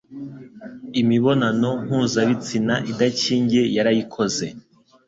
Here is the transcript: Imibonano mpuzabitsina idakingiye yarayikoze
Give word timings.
Imibonano 1.01 1.69
mpuzabitsina 1.85 2.75
idakingiye 2.91 3.63
yarayikoze 3.75 4.45